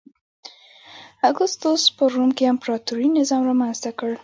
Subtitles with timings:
[1.29, 4.11] اګوستوس په روم کې امپراتوري نظام رامنځته کړ